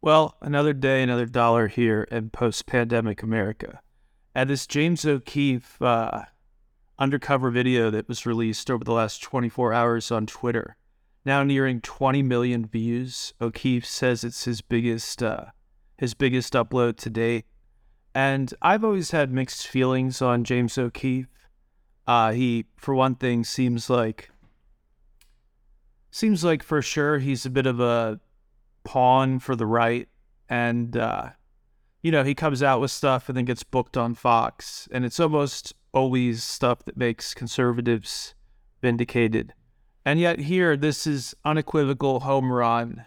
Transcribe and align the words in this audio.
Well, 0.00 0.36
another 0.40 0.72
day, 0.72 1.02
another 1.02 1.26
dollar 1.26 1.68
here 1.68 2.06
in 2.10 2.30
post 2.30 2.66
pandemic 2.66 3.22
America. 3.22 3.80
And 4.34 4.50
this 4.50 4.66
James 4.66 5.04
O'Keefe 5.04 5.80
uh, 5.80 6.22
undercover 6.98 7.50
video 7.50 7.90
that 7.90 8.08
was 8.08 8.26
released 8.26 8.70
over 8.70 8.84
the 8.84 8.92
last 8.92 9.22
24 9.22 9.72
hours 9.72 10.10
on 10.10 10.26
Twitter, 10.26 10.76
now 11.24 11.42
nearing 11.42 11.80
20 11.80 12.22
million 12.22 12.66
views. 12.66 13.32
O'Keefe 13.40 13.86
says 13.86 14.24
it's 14.24 14.44
his 14.44 14.60
biggest, 14.60 15.22
uh, 15.22 15.46
his 15.96 16.14
biggest 16.14 16.52
upload 16.52 16.96
to 16.98 17.10
date. 17.10 17.46
And 18.14 18.52
I've 18.62 18.84
always 18.84 19.10
had 19.10 19.32
mixed 19.32 19.66
feelings 19.66 20.22
on 20.22 20.44
James 20.44 20.78
O'Keefe. 20.78 21.28
Uh, 22.06 22.32
he, 22.32 22.66
for 22.76 22.94
one 22.94 23.14
thing, 23.14 23.44
seems 23.44 23.90
like 23.90 24.30
seems 26.10 26.42
like 26.42 26.62
for 26.62 26.80
sure 26.80 27.18
he's 27.18 27.44
a 27.44 27.50
bit 27.50 27.66
of 27.66 27.78
a 27.78 28.18
pawn 28.86 29.38
for 29.38 29.54
the 29.54 29.66
right, 29.66 30.08
and 30.48 30.96
uh, 30.96 31.30
you 32.02 32.10
know 32.10 32.24
he 32.24 32.34
comes 32.34 32.62
out 32.62 32.80
with 32.80 32.90
stuff 32.90 33.28
and 33.28 33.36
then 33.36 33.44
gets 33.44 33.64
booked 33.64 33.96
on 33.96 34.14
Fox, 34.14 34.88
and 34.90 35.04
it's 35.04 35.20
almost 35.20 35.74
always 35.92 36.42
stuff 36.42 36.84
that 36.84 36.96
makes 36.96 37.34
conservatives 37.34 38.34
vindicated. 38.80 39.52
And 40.04 40.20
yet 40.20 40.38
here, 40.38 40.76
this 40.76 41.06
is 41.06 41.34
unequivocal 41.44 42.20
home 42.20 42.52
run 42.52 43.06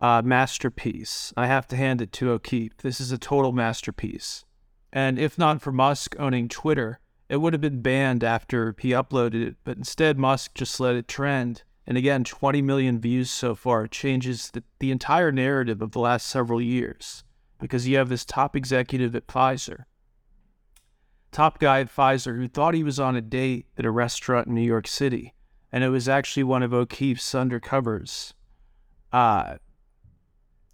uh, 0.00 0.22
masterpiece. 0.22 1.32
I 1.36 1.46
have 1.46 1.66
to 1.68 1.76
hand 1.76 2.02
it 2.02 2.12
to 2.12 2.30
O'Keefe. 2.30 2.76
This 2.78 3.00
is 3.00 3.12
a 3.12 3.18
total 3.18 3.52
masterpiece. 3.52 4.44
And 4.92 5.18
if 5.18 5.38
not 5.38 5.62
for 5.62 5.72
Musk 5.72 6.14
owning 6.18 6.48
Twitter, 6.48 7.00
it 7.28 7.38
would 7.38 7.52
have 7.52 7.60
been 7.60 7.82
banned 7.82 8.24
after 8.24 8.74
he 8.78 8.90
uploaded 8.90 9.46
it. 9.46 9.56
But 9.64 9.76
instead, 9.76 10.18
Musk 10.18 10.54
just 10.54 10.78
let 10.80 10.96
it 10.96 11.08
trend. 11.08 11.62
And 11.88 11.96
again, 11.96 12.22
20 12.22 12.60
million 12.60 13.00
views 13.00 13.30
so 13.30 13.54
far 13.54 13.86
changes 13.86 14.50
the, 14.50 14.62
the 14.78 14.90
entire 14.90 15.32
narrative 15.32 15.80
of 15.80 15.92
the 15.92 16.00
last 16.00 16.28
several 16.28 16.60
years 16.60 17.24
because 17.58 17.88
you 17.88 17.96
have 17.96 18.10
this 18.10 18.26
top 18.26 18.54
executive 18.54 19.16
at 19.16 19.26
Pfizer, 19.26 19.84
top 21.32 21.58
guy 21.58 21.80
at 21.80 21.90
Pfizer 21.90 22.36
who 22.36 22.46
thought 22.46 22.74
he 22.74 22.84
was 22.84 23.00
on 23.00 23.16
a 23.16 23.22
date 23.22 23.68
at 23.78 23.86
a 23.86 23.90
restaurant 23.90 24.48
in 24.48 24.54
New 24.54 24.60
York 24.60 24.86
City. 24.86 25.32
And 25.72 25.82
it 25.82 25.88
was 25.88 26.10
actually 26.10 26.44
one 26.44 26.62
of 26.62 26.74
O'Keefe's 26.74 27.32
undercovers. 27.32 28.34
Uh, 29.10 29.54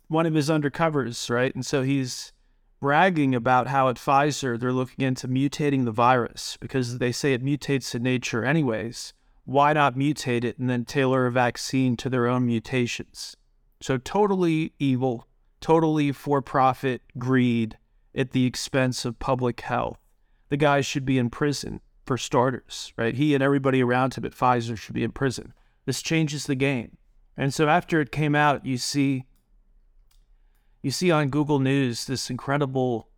one 0.09 0.27
of 0.27 0.35
his 0.35 0.51
undercovers, 0.51 1.31
right? 1.31 1.55
And 1.55 1.65
so 1.65 1.83
he's 1.83 2.33
bragging 2.81 3.37
about 3.37 3.69
how 3.69 3.89
at 3.89 3.97
Pfizer 3.97 4.59
they're 4.59 4.73
looking 4.73 5.07
into 5.07 5.29
mutating 5.29 5.85
the 5.85 5.93
virus 5.93 6.59
because 6.61 6.99
they 6.99 7.13
say 7.13 7.33
it 7.33 7.45
mutates 7.45 7.95
in 7.95 8.03
nature 8.03 8.45
anyways 8.45 9.15
why 9.45 9.73
not 9.73 9.97
mutate 9.97 10.45
it 10.45 10.59
and 10.59 10.71
then 10.71 10.85
tailor 10.85 11.27
a 11.27 11.33
vaccine 11.33 11.97
to 11.99 12.09
their 12.09 12.27
own 12.27 12.47
mutations? 12.47 13.37
So, 13.81 13.99
totally 13.99 14.73
evil, 14.79 15.27
totally 15.61 16.13
for 16.13 16.41
profit 16.41 17.03
greed 17.19 17.77
at 18.15 18.31
the 18.31 18.47
expense 18.47 19.05
of 19.05 19.19
public 19.19 19.61
health. 19.61 19.99
The 20.49 20.57
guy 20.57 20.81
should 20.81 21.05
be 21.05 21.19
in 21.19 21.31
prison 21.31 21.81
for 22.07 22.17
starters, 22.17 22.93
right? 22.97 23.15
He 23.15 23.35
and 23.35 23.43
everybody 23.43 23.83
around 23.83 24.15
him 24.15 24.25
at 24.25 24.33
Pfizer 24.33 24.77
should 24.77 24.95
be 24.95 25.05
in 25.05 25.11
prison. 25.11 25.53
This 25.87 26.03
changes 26.03 26.47
the 26.47 26.55
game. 26.55 26.97
And 27.37 27.53
so 27.53 27.69
after 27.69 28.01
it 28.01 28.13
came 28.13 28.35
out, 28.35 28.65
you 28.65 28.79
see 28.79 29.25
you 30.83 30.91
see 30.91 31.11
on 31.11 31.31
Google 31.31 31.61
News 31.61 32.05
this 32.05 32.29
incredible 32.29 33.09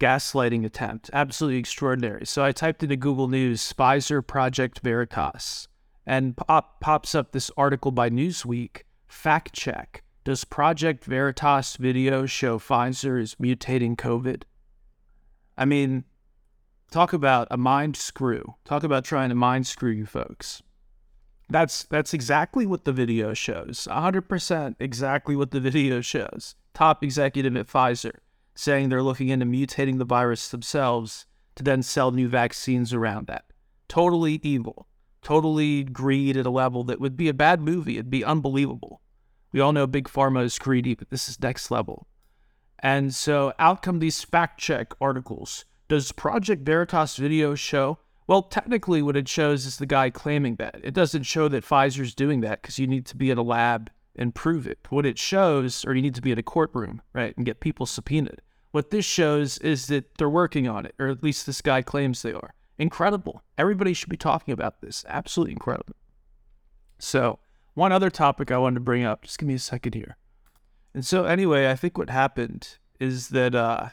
gaslighting 0.00 0.64
attempt, 0.64 1.10
absolutely 1.12 1.60
extraordinary. 1.60 2.26
So 2.26 2.42
I 2.42 2.52
typed 2.52 2.82
into 2.82 2.96
Google 2.96 3.28
News 3.28 3.72
Pfizer 3.72 4.26
Project 4.26 4.80
Veritas 4.80 5.68
and 6.06 6.36
pop, 6.36 6.80
pops 6.80 7.14
up 7.14 7.30
this 7.30 7.50
article 7.56 7.92
by 7.92 8.10
Newsweek 8.10 8.82
fact 9.06 9.52
check. 9.52 10.02
Does 10.24 10.44
Project 10.44 11.04
Veritas 11.04 11.76
video 11.76 12.26
show 12.26 12.58
Pfizer 12.58 13.20
is 13.20 13.36
mutating 13.36 13.96
COVID? 13.96 14.42
I 15.56 15.66
mean, 15.66 16.04
talk 16.90 17.12
about 17.12 17.48
a 17.50 17.56
mind 17.56 17.96
screw. 17.96 18.54
Talk 18.64 18.82
about 18.82 19.04
trying 19.04 19.28
to 19.28 19.34
mind 19.34 19.66
screw 19.66 19.90
you 19.90 20.06
folks. 20.06 20.62
That's 21.48 21.84
that's 21.84 22.14
exactly 22.14 22.64
what 22.64 22.84
the 22.84 22.92
video 22.92 23.34
shows. 23.34 23.88
100% 23.90 24.76
exactly 24.78 25.36
what 25.36 25.50
the 25.50 25.60
video 25.70 26.00
shows. 26.00 26.54
Top 26.72 27.02
executive 27.02 27.56
at 27.56 27.66
Pfizer 27.66 28.16
saying 28.54 28.88
they're 28.88 29.02
looking 29.02 29.28
into 29.28 29.46
mutating 29.46 29.98
the 29.98 30.04
virus 30.04 30.48
themselves 30.48 31.26
to 31.56 31.62
then 31.62 31.82
sell 31.82 32.10
new 32.10 32.28
vaccines 32.28 32.92
around 32.92 33.26
that. 33.26 33.44
Totally 33.88 34.40
evil 34.42 34.86
totally 35.22 35.84
greed 35.84 36.36
at 36.36 36.46
a 36.46 36.50
level 36.50 36.84
that 36.84 37.00
would 37.00 37.16
be 37.16 37.28
a 37.28 37.34
bad 37.34 37.60
movie. 37.60 37.94
It'd 37.94 38.10
be 38.10 38.24
unbelievable. 38.24 39.00
We 39.52 39.60
all 39.60 39.72
know 39.72 39.86
Big 39.86 40.08
Pharma 40.08 40.44
is 40.44 40.58
greedy, 40.58 40.94
but 40.94 41.10
this 41.10 41.28
is 41.28 41.40
next 41.40 41.70
level. 41.70 42.06
And 42.78 43.14
so 43.14 43.52
out 43.58 43.82
come 43.82 43.98
these 43.98 44.22
fact 44.22 44.58
check 44.58 44.94
articles. 45.00 45.64
Does 45.88 46.12
Project 46.12 46.64
Veritas 46.64 47.16
video 47.16 47.54
show? 47.54 47.98
Well, 48.26 48.42
technically, 48.42 49.02
what 49.02 49.16
it 49.16 49.28
shows 49.28 49.66
is 49.66 49.76
the 49.76 49.86
guy 49.86 50.08
claiming 50.08 50.56
that. 50.56 50.80
It 50.84 50.94
doesn't 50.94 51.24
show 51.24 51.48
that 51.48 51.64
Pfizer's 51.64 52.14
doing 52.14 52.40
that 52.42 52.62
because 52.62 52.78
you 52.78 52.86
need 52.86 53.06
to 53.06 53.16
be 53.16 53.30
in 53.30 53.38
a 53.38 53.42
lab 53.42 53.90
and 54.16 54.34
prove 54.34 54.66
it. 54.66 54.78
What 54.90 55.06
it 55.06 55.18
shows, 55.18 55.84
or 55.84 55.94
you 55.94 56.02
need 56.02 56.14
to 56.14 56.22
be 56.22 56.32
in 56.32 56.38
a 56.38 56.42
courtroom, 56.42 57.02
right, 57.12 57.36
and 57.36 57.46
get 57.46 57.60
people 57.60 57.86
subpoenaed. 57.86 58.42
What 58.72 58.90
this 58.90 59.04
shows 59.04 59.58
is 59.58 59.86
that 59.88 60.16
they're 60.16 60.30
working 60.30 60.68
on 60.68 60.86
it, 60.86 60.94
or 60.98 61.08
at 61.08 61.22
least 61.22 61.46
this 61.46 61.60
guy 61.60 61.82
claims 61.82 62.22
they 62.22 62.32
are. 62.32 62.54
Incredible. 62.78 63.42
Everybody 63.58 63.92
should 63.92 64.08
be 64.08 64.16
talking 64.16 64.52
about 64.52 64.80
this. 64.80 65.04
Absolutely 65.08 65.52
incredible. 65.52 65.96
So, 66.98 67.38
one 67.74 67.92
other 67.92 68.10
topic 68.10 68.50
I 68.50 68.58
wanted 68.58 68.76
to 68.76 68.80
bring 68.80 69.04
up. 69.04 69.22
Just 69.22 69.38
give 69.38 69.48
me 69.48 69.54
a 69.54 69.58
second 69.58 69.94
here. 69.94 70.16
And 70.94 71.04
so, 71.04 71.24
anyway, 71.24 71.70
I 71.70 71.76
think 71.76 71.98
what 71.98 72.10
happened 72.10 72.78
is 72.98 73.28
that 73.28 73.54
uh, 73.54 73.88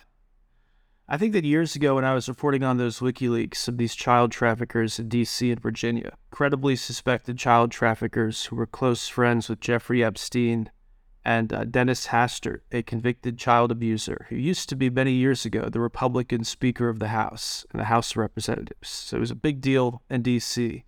I 1.09 1.15
think 1.15 1.31
that 1.33 1.45
years 1.45 1.73
ago, 1.73 1.95
when 1.95 2.03
I 2.03 2.13
was 2.13 2.27
reporting 2.27 2.65
on 2.65 2.75
those 2.75 2.99
WikiLeaks 2.99 3.69
of 3.69 3.77
these 3.77 3.95
child 3.95 4.29
traffickers 4.29 4.99
in 4.99 5.07
D.C. 5.07 5.49
and 5.49 5.61
Virginia, 5.61 6.17
credibly 6.31 6.75
suspected 6.75 7.37
child 7.37 7.71
traffickers 7.71 8.45
who 8.45 8.57
were 8.57 8.65
close 8.65 9.07
friends 9.07 9.47
with 9.47 9.61
Jeffrey 9.61 10.03
Epstein 10.03 10.69
and 11.23 11.53
uh, 11.53 11.63
Dennis 11.63 12.07
Hastert, 12.07 12.59
a 12.73 12.83
convicted 12.83 13.37
child 13.37 13.71
abuser 13.71 14.25
who 14.27 14.35
used 14.35 14.67
to 14.67 14.75
be 14.75 14.89
many 14.89 15.13
years 15.13 15.45
ago 15.45 15.69
the 15.69 15.79
Republican 15.79 16.43
Speaker 16.43 16.89
of 16.89 16.99
the 16.99 17.07
House 17.07 17.65
and 17.71 17.79
the 17.79 17.85
House 17.85 18.11
of 18.11 18.17
Representatives. 18.17 18.89
So 18.89 19.15
it 19.15 19.21
was 19.21 19.31
a 19.31 19.35
big 19.35 19.61
deal 19.61 20.01
in 20.09 20.23
D.C. 20.23 20.83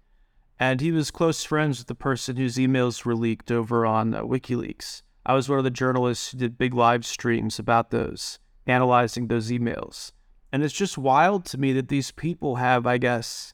And 0.59 0.81
he 0.81 0.91
was 0.91 1.11
close 1.11 1.45
friends 1.45 1.77
with 1.77 1.87
the 1.87 1.95
person 1.95 2.35
whose 2.35 2.57
emails 2.57 3.05
were 3.05 3.15
leaked 3.15 3.53
over 3.53 3.85
on 3.85 4.13
uh, 4.13 4.23
WikiLeaks. 4.23 5.01
I 5.25 5.33
was 5.33 5.47
one 5.47 5.59
of 5.59 5.63
the 5.63 5.71
journalists 5.71 6.33
who 6.33 6.39
did 6.39 6.57
big 6.57 6.73
live 6.73 7.05
streams 7.05 7.57
about 7.57 7.91
those, 7.91 8.39
analyzing 8.69 9.27
those 9.27 9.49
emails. 9.49 10.11
And 10.51 10.63
it's 10.63 10.73
just 10.73 10.97
wild 10.97 11.45
to 11.45 11.57
me 11.57 11.73
that 11.73 11.89
these 11.89 12.11
people 12.11 12.55
have, 12.55 12.85
I 12.87 12.97
guess, 12.97 13.53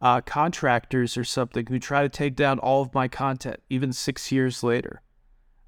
uh, 0.00 0.20
contractors 0.20 1.16
or 1.16 1.24
something 1.24 1.66
who 1.66 1.78
try 1.78 2.02
to 2.02 2.08
take 2.08 2.34
down 2.34 2.58
all 2.58 2.82
of 2.82 2.94
my 2.94 3.08
content, 3.08 3.60
even 3.70 3.92
six 3.92 4.32
years 4.32 4.62
later. 4.62 5.02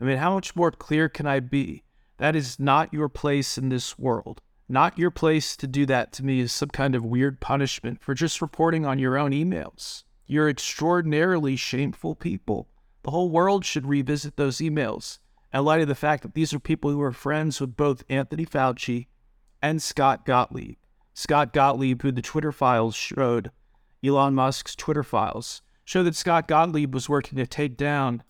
I 0.01 0.05
mean, 0.05 0.19
how 0.19 0.35
much 0.35 0.57
more 0.57 0.73
clear 0.73 1.09
can 1.09 1.27
I 1.27 1.41
be? 1.41 1.85
That 2.19 2.35
is 2.35 2.59
not 2.59 2.93
your 2.93 3.09
place 3.09 3.57
in 3.57 3.69
this 3.69 3.99
world. 3.99 4.41
Not 4.69 4.99
your 4.99 5.11
place 5.11 5.57
to 5.59 5.67
do 5.67 5.87
that 5.87 6.13
to 6.15 6.25
me 6.25 6.41
is 6.41 6.51
some 6.51 6.71
kind 6.71 6.95
of 6.95 7.05
weird 7.05 7.41
punishment 7.41 8.03
for 8.03 8.15
just 8.15 8.43
reporting 8.43 8.87
on 8.87 8.99
your 8.99 9.19
own 9.19 9.31
emails. 9.31 10.05
You're 10.27 10.49
extraordinarily 10.49 11.55
shameful 11.55 12.15
people. 12.15 12.69
The 13.03 13.11
whole 13.11 13.31
world 13.31 13.65
should 13.65 13.87
revisit 13.87 14.37
those 14.37 14.59
emails 14.59 15.19
in 15.55 15.65
light 15.65 15.81
of 15.81 15.89
the 15.89 15.95
fact 15.95 16.25
that 16.25 16.35
these 16.35 16.53
are 16.53 16.59
people 16.59 16.91
who 16.91 17.01
are 17.01 17.13
friends 17.13 17.61
with 17.61 17.77
both 17.77 18.03
Anthony 18.09 18.45
Fauci 18.45 19.07
and 19.63 19.81
Scott 19.81 20.27
Gottlieb. 20.27 20.77
Scott 21.15 21.53
Gottlieb, 21.53 22.03
who 22.03 22.11
the 22.11 22.21
Twitter 22.21 22.51
files 22.51 22.97
showed, 22.97 23.53
Elon 24.05 24.35
Musk's 24.35 24.75
Twitter 24.75 25.05
files, 25.05 25.63
show 25.85 26.03
that 26.03 26.17
Scott 26.17 26.49
Gottlieb 26.49 26.93
was 26.93 27.09
working 27.09 27.39
to 27.39 27.47
take 27.47 27.77
down 27.77 28.25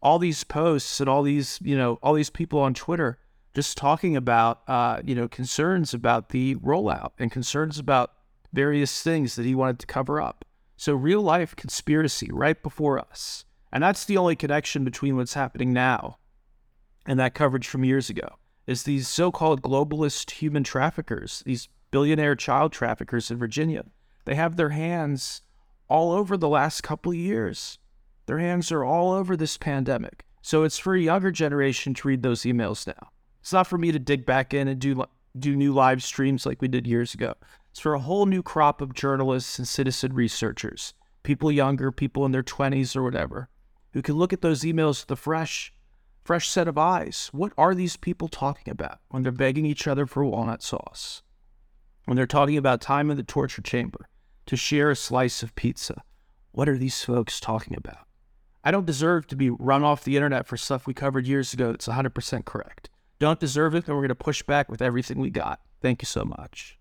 all 0.00 0.18
these 0.18 0.44
posts 0.44 0.98
and 0.98 1.10
all 1.10 1.22
these, 1.22 1.58
you 1.62 1.76
know, 1.76 1.98
all 2.02 2.14
these 2.14 2.30
people 2.30 2.58
on 2.58 2.72
Twitter 2.72 3.18
just 3.54 3.76
talking 3.76 4.16
about, 4.16 4.62
uh, 4.66 5.02
you 5.04 5.14
know, 5.14 5.28
concerns 5.28 5.92
about 5.92 6.30
the 6.30 6.54
rollout 6.56 7.10
and 7.18 7.30
concerns 7.30 7.78
about 7.78 8.12
various 8.54 9.02
things 9.02 9.36
that 9.36 9.44
he 9.44 9.54
wanted 9.54 9.78
to 9.78 9.86
cover 9.86 10.22
up. 10.22 10.46
So 10.78 10.94
real 10.94 11.20
life 11.20 11.54
conspiracy 11.54 12.30
right 12.32 12.60
before 12.60 12.98
us. 12.98 13.44
And 13.70 13.82
that's 13.82 14.06
the 14.06 14.16
only 14.16 14.36
connection 14.36 14.84
between 14.84 15.16
what's 15.16 15.34
happening 15.34 15.72
now 15.74 16.16
and 17.06 17.18
that 17.18 17.34
coverage 17.34 17.66
from 17.66 17.84
years 17.84 18.10
ago 18.10 18.36
is 18.66 18.82
these 18.82 19.08
so-called 19.08 19.62
globalist 19.62 20.30
human 20.30 20.62
traffickers, 20.62 21.42
these 21.44 21.68
billionaire 21.90 22.36
child 22.36 22.72
traffickers 22.72 23.30
in 23.30 23.38
Virginia. 23.38 23.84
They 24.24 24.34
have 24.34 24.56
their 24.56 24.70
hands 24.70 25.42
all 25.88 26.12
over 26.12 26.36
the 26.36 26.48
last 26.48 26.82
couple 26.82 27.12
of 27.12 27.18
years. 27.18 27.78
Their 28.26 28.38
hands 28.38 28.70
are 28.70 28.84
all 28.84 29.12
over 29.12 29.36
this 29.36 29.56
pandemic. 29.56 30.24
So 30.42 30.62
it's 30.62 30.78
for 30.78 30.94
a 30.94 31.00
younger 31.00 31.30
generation 31.30 31.94
to 31.94 32.08
read 32.08 32.22
those 32.22 32.42
emails 32.42 32.86
now. 32.86 33.10
It's 33.40 33.52
not 33.52 33.66
for 33.66 33.78
me 33.78 33.92
to 33.92 33.98
dig 33.98 34.24
back 34.24 34.54
in 34.54 34.68
and 34.68 34.80
do 34.80 35.04
do 35.38 35.56
new 35.56 35.72
live 35.72 36.02
streams 36.02 36.44
like 36.44 36.60
we 36.60 36.68
did 36.68 36.86
years 36.86 37.14
ago. 37.14 37.34
It's 37.70 37.80
for 37.80 37.94
a 37.94 38.00
whole 38.00 38.26
new 38.26 38.42
crop 38.42 38.80
of 38.80 38.94
journalists 38.94 39.58
and 39.58 39.66
citizen 39.66 40.12
researchers, 40.12 40.92
people 41.22 41.50
younger, 41.50 41.90
people 41.90 42.26
in 42.26 42.32
their 42.32 42.42
20s 42.42 42.94
or 42.94 43.02
whatever, 43.02 43.48
who 43.94 44.02
can 44.02 44.16
look 44.16 44.32
at 44.32 44.42
those 44.42 44.60
emails 44.60 45.02
with 45.02 45.10
a 45.10 45.16
fresh, 45.16 45.72
fresh 46.22 46.48
set 46.48 46.68
of 46.68 46.78
eyes. 46.78 47.28
What 47.32 47.52
are 47.58 47.74
these 47.74 47.96
people 47.96 48.28
talking 48.28 48.70
about 48.70 48.98
when 49.08 49.22
they're 49.22 49.32
begging 49.32 49.66
each 49.66 49.86
other 49.86 50.06
for 50.06 50.24
walnut 50.24 50.62
sauce? 50.62 51.22
When 52.04 52.16
they're 52.16 52.26
talking 52.26 52.56
about 52.56 52.80
time 52.80 53.10
in 53.10 53.16
the 53.16 53.22
torture 53.22 53.62
chamber 53.62 54.08
to 54.46 54.56
share 54.56 54.90
a 54.90 54.96
slice 54.96 55.42
of 55.42 55.54
pizza? 55.54 56.02
What 56.52 56.68
are 56.68 56.78
these 56.78 57.02
folks 57.02 57.40
talking 57.40 57.76
about? 57.76 58.06
I 58.64 58.70
don't 58.70 58.86
deserve 58.86 59.26
to 59.28 59.36
be 59.36 59.50
run 59.50 59.82
off 59.82 60.04
the 60.04 60.16
internet 60.16 60.46
for 60.46 60.56
stuff 60.56 60.86
we 60.86 60.94
covered 60.94 61.26
years 61.26 61.52
ago 61.52 61.70
that's 61.70 61.88
100% 61.88 62.44
correct. 62.44 62.90
Don't 63.18 63.40
deserve 63.40 63.74
it, 63.74 63.86
and 63.86 63.96
we're 63.96 64.02
going 64.02 64.08
to 64.08 64.14
push 64.14 64.42
back 64.42 64.68
with 64.68 64.82
everything 64.82 65.18
we 65.18 65.30
got. 65.30 65.60
Thank 65.80 66.02
you 66.02 66.06
so 66.06 66.24
much. 66.24 66.78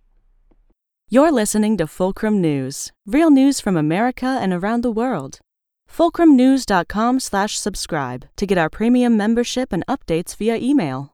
You're 1.09 1.31
listening 1.31 1.77
to 1.77 1.87
Fulcrum 1.87 2.39
News, 2.39 2.91
real 3.05 3.29
news 3.29 3.59
from 3.59 3.75
America 3.75 4.37
and 4.41 4.53
around 4.53 4.81
the 4.81 4.91
world. 4.91 5.39
fulcrumnews.com/subscribe 5.97 8.25
to 8.37 8.45
get 8.45 8.57
our 8.57 8.69
premium 8.69 9.15
membership 9.15 9.73
and 9.73 9.83
updates 9.87 10.37
via 10.37 10.57
email. 10.57 11.11